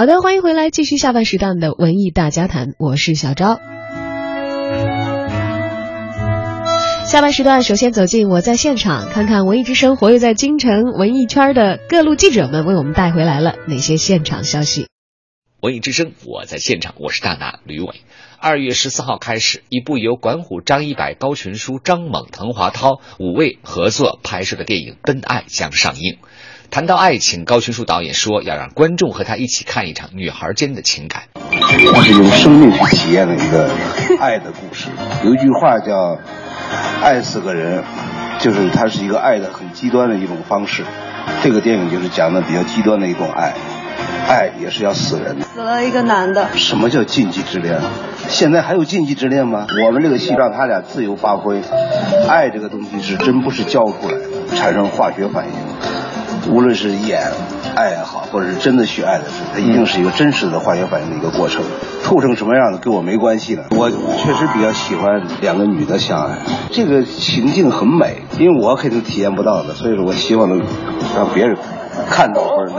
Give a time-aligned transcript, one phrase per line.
[0.00, 3.60] 好的，欢迎回来，继续下半时段的文艺大家谈，我是小昭。
[7.04, 14.86] 下半时段，首先走进我在现场，看看文艺之声活跃在京城文艺圈的各路记者们为我们带回来了哪些现场消息。
[15.60, 18.00] 文艺之声，我在现场，我是大拿吕伟。
[18.38, 26.16] 二月十四号开始，一部由管虎、张一白、高群书、张猛、滕华涛五位合作拍摄的电影《奔爱》将上映。
[26.70, 31.24] 谈到爱情，高群书导演说要让观众和他一起看一场女孩间的情感。
[31.50, 33.68] 我是用生命去体验了一个
[34.20, 34.86] 爱的故事。
[35.24, 36.16] 有一句话叫
[37.02, 37.82] “爱死个人”，
[38.38, 40.84] 就是它是一个爱的很极端的一种方式。
[41.42, 43.52] 这个电影就是讲的比较极端的一种爱，
[44.28, 45.46] 爱也是要死人的。
[45.52, 46.56] 死了一个男的。
[46.56, 47.80] 什么叫禁忌之恋？
[48.28, 49.66] 现在还有禁忌之恋吗？
[49.86, 51.60] 我们这个戏让他俩自由发挥。
[52.28, 55.89] 爱这个东西是真不是教出来的，产生化学反应。
[56.50, 57.32] 无论是演
[57.76, 61.62] 爱也好，或者是真的去爱的时候，它一定是一个真实的化学反应的一个过程。
[62.02, 63.66] 吐成什么样的跟我没关系了。
[63.70, 66.38] 我确实比较喜欢两个女的相爱，
[66.72, 70.60] 这个情境很美，因为我肯定体验不到的，所以说我希望能
[71.14, 71.56] 让别人
[72.08, 72.72] 看到，或者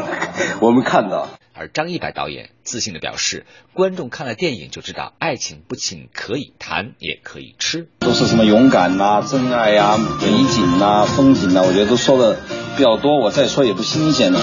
[0.60, 1.28] 我们看到。
[1.54, 7.88] 而张一白导演自信的表示，观众看了电影就知道，爱情不仅可以谈，也可以吃。
[8.00, 12.38] 都是什么勇敢呐、真爱呀、美景呐、风景呐，我觉得都说的
[12.76, 14.40] 比较多，我再说也不新鲜了。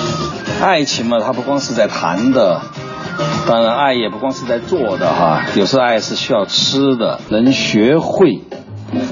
[0.63, 2.61] 爱情嘛，它不光是在谈的，
[3.47, 8.43] 当然爱也不光是在做的哈，有时候爱是需要吃的，能学会。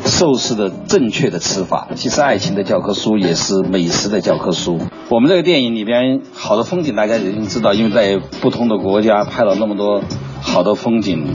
[0.07, 4.81] 寿司的正确的吃法，其实爱情的教科书也是美食的教科书。
[5.11, 10.03] 我们这个电影里边好的风景大家已经知道，因为在不同的国家拍了那么多
[10.41, 11.27] 好的风景，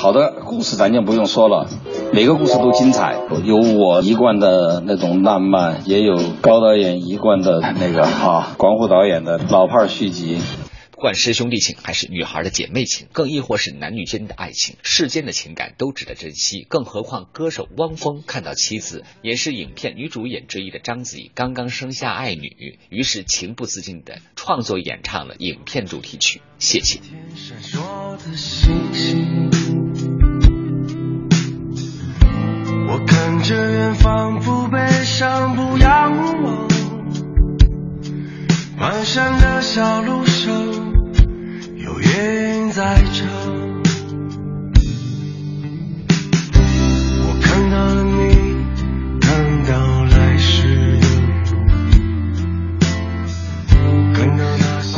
[0.00, 1.68] 好的故事咱就不用说了，
[2.14, 10.38] 每个故事都精彩，有我一贯的那种浪漫，也有高导演一贯的那个啊，广虎导演的老炮续集。
[10.90, 16.66] 不管是兄弟情，还是女孩的姐妹情，更亦或是男女间的爱情，世间的情感都值得珍惜。
[16.66, 27.00] 更何况歌手汪峰看到妻子也是影片女主演之一的章子怡刚刚生下爱女，于是情不自禁的创作演唱了影片主题曲《谢谢》。
[27.76, 28.16] 我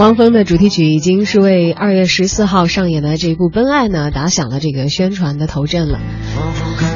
[0.02, 6.00] 汪峰的主题曲已经是为二月十四号上演的这部《奔爱》呢打响了这个宣传的头阵了。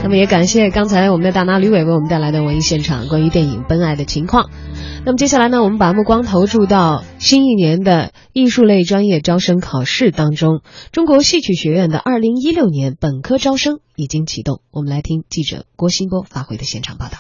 [0.03, 4.51] 那么也感谢刚才我们的大拿吕伟为我们带来的文艺现场关于电影《奔爱》的情况。
[5.05, 10.63] 那么接下来呢，我们把目光投注到新一年的艺术类专业招生考试当中。
[10.91, 14.63] 中国戏曲学院的二零一六年本科招生已经启动。
[14.73, 17.19] 我们来听记者郭新波发回的现场报道。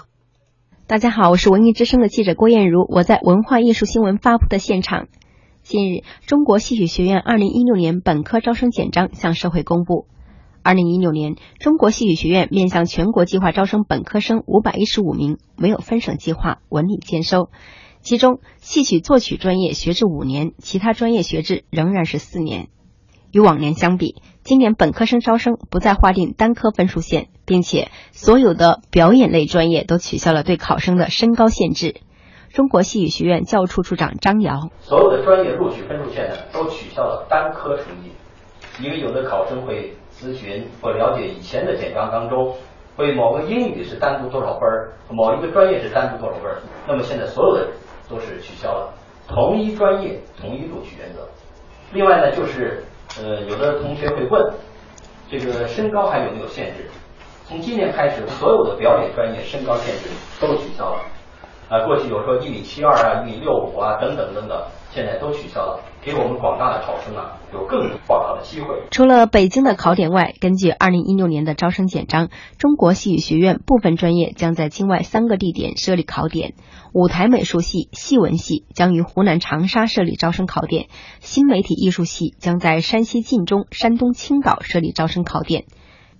[0.88, 5.06] 大家好，我是文艺之声的记者郭艳茹，我在文化艺术新闻发布的现场。
[5.69, 10.06] 近日，中国戏曲学院二零一六年本科招生简章向社会公布。
[10.62, 17.50] 二零一六年，中国戏曲学院面向全国计划招生本科生五百一十五名，没有分省计划，文理兼收。
[18.00, 22.69] 其中，戏曲作曲专业学制五年，其他专业学制仍然是四年。
[23.33, 31.97] 与往年相比，今年本科生招生不再划定单科分数线，并且所有的表演类专业都取消了对考生的身高限制。
[32.56, 38.11] 中国戏曲学院教务处处长张瑶：所有的专业录取分数线呢，都取消了单科成绩，
[38.83, 39.93] 因为有的考生会。
[40.19, 42.55] 咨询或了解以前的简章当中，
[42.97, 46.56] 为某个英语是单独多少分儿，某一个专业是单独多少分儿，
[46.89, 47.69] 那么现在所有的
[48.09, 48.95] 都是取消了，
[49.28, 51.28] 同一专业同一录取原则。
[51.93, 52.83] 另外呢，就是
[53.21, 54.55] 呃，有的同学会问，
[55.31, 56.89] 这个身高还有没有限制？
[57.47, 60.09] 从今年开始，所有的表演专业身高限制
[60.41, 61.00] 都取消了。
[61.69, 64.56] 啊，过去有时候一米七二啊，一米六五啊，等等等等，
[64.91, 68.84] 现在都取消了，给我们广大的考生啊，有更报考的机会。
[68.92, 76.54] 除了北京的考点外，根据二零一六年的招生简章，中国戏曲学院部分专业将在境外三个地点设立考点：
[76.92, 80.84] 舞台美术系、戏文系将于湖南长沙设立招生考点；
[81.18, 85.65] 新媒体艺术系将在山西晋中、山东青岛设立招生考点。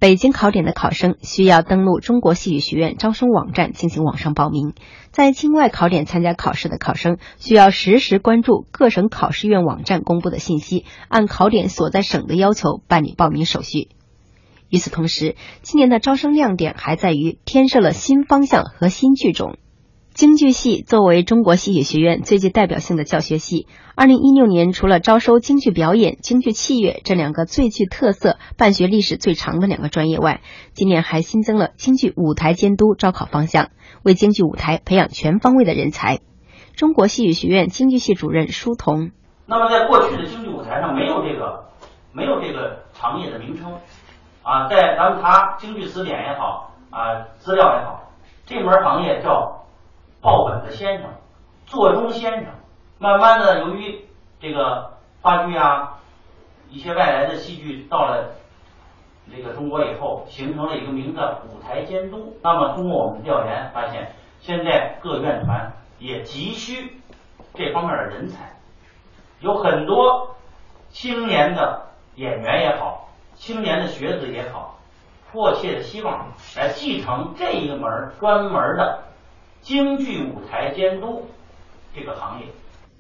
[0.06, 4.73] 北京考点的考生需要登录中国戏剧学院招生网站进行网上报名，
[5.11, 13.88] 在境外考点参加考试的考生需要实时关注各省考试院网站公布的信息，按考点所在省的要求办理报名手续。
[14.69, 19.56] 与此同时，今年的招生亮点还在于添设了新方向和新剧种。
[20.16, 30.40] 京剧系作为中国戏曲学院最具代表性的教学系，二零一六年除了招收京剧表演、京剧器乐这两个最具特色、办学历史最长的两个专业外，
[30.72, 33.68] 今年还新增了京剧舞台监督招考方向，
[34.04, 36.20] 为京剧舞台培养全方位的人才。
[36.76, 39.10] 中国戏曲学院京剧系主任舒彤，
[39.44, 41.66] 那么在过去的京剧舞台上没有这个
[42.14, 43.70] 没有这个行业的名称
[44.42, 48.12] 啊，在咱们查京剧词典也好啊，资料也好，
[48.46, 49.65] 这门行业叫。
[50.26, 51.08] 报本的先生，
[51.67, 52.46] 座中先生，
[52.99, 54.06] 慢慢的，由于
[54.40, 56.00] 这个话剧啊，
[56.69, 58.34] 一些外来的戏剧到了
[59.31, 62.37] 这个中国以后，形成了一个名字舞台监督。
[62.43, 67.00] 那么，通过我们调研发现，现在各院团也急需
[67.55, 68.56] 这方面的人才，
[69.38, 70.34] 有很多
[70.88, 71.82] 青年的
[72.17, 74.81] 演员也好，青年的学子也好，
[75.31, 79.06] 迫切的希望来继承这一门专门的。
[79.66, 81.26] 京剧舞台监督
[81.92, 82.46] 这个行业，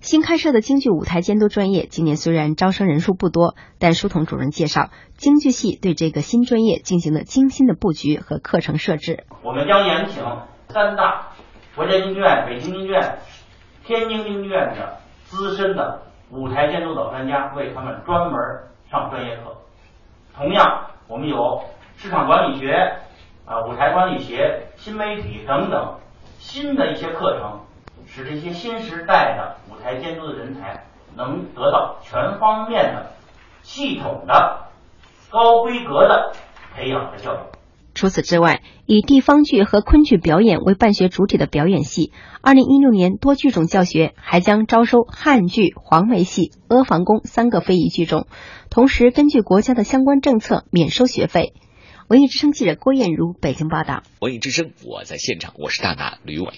[0.00, 9.26] 新开设的京剧舞台监督专业，今年虽然招生人数不多，但书童主任介绍，京剧系对这个新专业进行了精心的布局和课程设置。
[9.44, 10.24] 我们将延请
[10.66, 11.28] 三大
[11.76, 13.18] 国家京剧院、北京京剧院、
[13.84, 16.02] 天津京剧院的资深的
[16.32, 18.32] 舞台监督导专家，为他们专门
[18.90, 19.56] 上专业课。
[20.34, 21.62] 同样，我们有
[21.96, 22.72] 市场管理学、
[23.44, 25.98] 啊舞台管理学、新媒体等等。
[26.48, 27.62] 新的一些课程，
[28.06, 30.84] 使这些新时代的舞台监督的人才
[31.16, 33.10] 能得到全方面的、
[33.62, 34.68] 系统的、
[35.28, 36.34] 高规格的
[36.72, 37.38] 培养和教育。
[37.94, 42.12] 除此之外，以地方剧和昆剧表演为办学主体的表演系，
[42.42, 48.28] 二零一六年多剧种教学还将招收汉剧、黄梅戏、阿房宫三个非遗剧种，
[48.70, 51.54] 同时根据国家的相关政策免收学费。
[52.08, 54.04] 文艺之声记者郭艳茹北京报道。
[54.20, 56.52] 文艺之声，我在现场，我是大拿吕伟。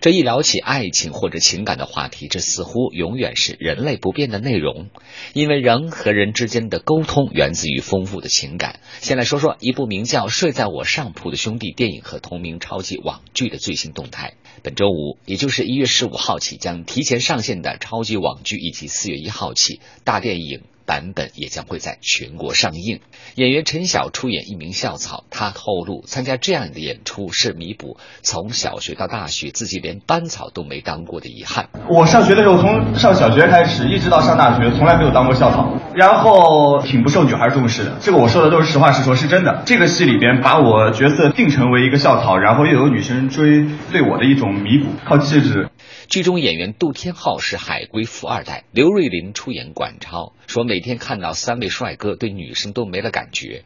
[0.00, 4.90] 这一聊起爱情或者情感的话题，这似乎永远是人类不变的内容，
[5.32, 8.78] 因为人和人之间的沟通源自于丰富的情感。
[9.00, 14.34] 先来说说一部名叫《睡在我上铺的兄弟》电影和同名超级网剧的最新动态。
[14.62, 20.62] 本周五，也就是一月十五号起，将提前上线的超级网剧，以及四月一号起大电影。
[20.86, 23.00] 版本也将会在全国上映。
[23.36, 31.68] 演员陈晓出演一名校草，他透露参加这样的演出是弥补从小学到大学自己连班草都没当过的遗憾。
[31.88, 37.96] 我上学的时候，从上小学开始一直到上大学，从来没有当过校草，然后挺不受女孩重视的。
[38.00, 39.62] 这个我说的都是实话实说，是真的。
[39.64, 45.68] 这个戏里边把我角色定成为一个校草，然后又有女生追，对我的一种弥补，靠气质。
[46.08, 53.64] 剧中演员杜天浩是海归富二代，刘瑞麟出演管超，说每天看到三位帅哥，对女生都没了感觉。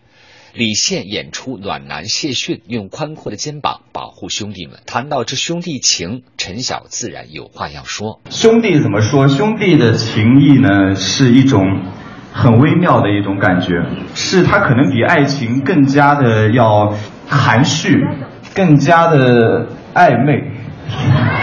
[0.55, 4.81] 李现演出暖男谢逊，用宽阔的肩膀保护兄弟们。
[4.87, 8.21] 谈到这兄弟情，陈晓自然有话要说。
[8.31, 9.29] 兄弟怎么说？
[9.29, 11.61] 兄弟的情谊呢，是一种
[12.33, 13.69] 很微妙的一种感觉，
[14.15, 16.95] 是它可能比爱情更加的要
[17.27, 18.01] 含蓄，
[18.55, 21.38] 更加的暧昧。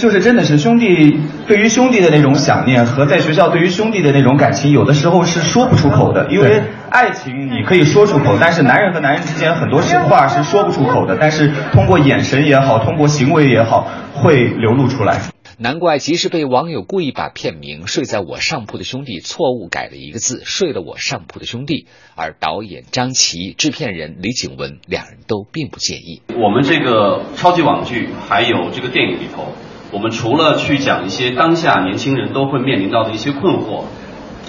[0.00, 6.28] 就是真的是兄弟对于兄弟的那种想念和在学校对于兄弟的那种感情，有的时候是说不出口的。
[6.32, 11.18] 因为爱情你可以说出口，但是男人和男人之间很多话是说不出口的。
[11.20, 15.20] 但是通过眼神也好，通过行为也好，会流露出来。
[15.58, 26.22] 难怪即使被网友故意把片名《睡在我上铺的兄弟》错误改了一个字，睡了我上铺的兄弟，而导演张琪、制片人李景文两人都并不介意。
[26.28, 29.52] 我们这个超级网剧还有这个电影里头。
[29.92, 33.84] 我们除了去讲一些当下年轻人都会面临到的一些困惑、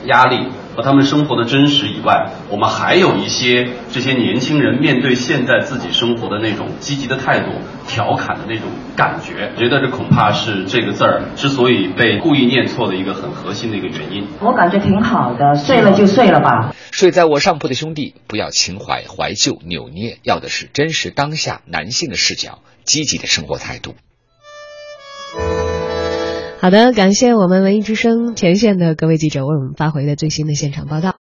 [0.06, 7.52] 压力和他们生活的真实以外，我们还有一些这些年轻人面对现在自己生活的那种积极的态度、
[7.88, 9.52] 调侃的那种感觉。
[9.58, 14.28] 觉得这恐怕是这个字儿之所以被故意念错的一个很核心的一个原因。
[14.40, 16.74] 我感觉挺好的，睡了就睡了吧。
[16.92, 23.96] 睡在我上铺的兄弟，不要情怀怀旧扭捏，要的是真实当下男性的视角、积极的生活态度。
[26.62, 31.21] 好的，感谢我们文艺之声前线的各位记者为我们发回的最新的现场报道。